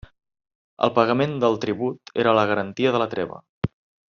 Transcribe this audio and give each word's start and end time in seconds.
El 0.87 0.91
pagament 0.95 1.35
del 1.43 1.59
tribut 1.67 2.15
era 2.25 2.35
la 2.39 2.47
garantia 2.53 2.95
de 2.97 3.03
la 3.05 3.09
treva. 3.17 3.39